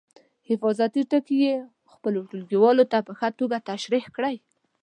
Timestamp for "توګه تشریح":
3.39-4.05